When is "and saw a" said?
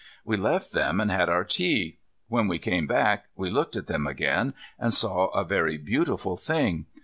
4.79-5.43